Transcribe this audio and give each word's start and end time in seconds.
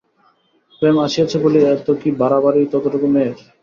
প্রেম 0.81 0.95
আসিয়াছে 1.05 1.37
বলিয়া 1.43 1.67
এত 1.71 1.87
কী 2.01 2.09
বাড়াবাড়ি 2.19 2.61
অতটুকু 2.69 3.07
মেয়ের! 3.13 3.37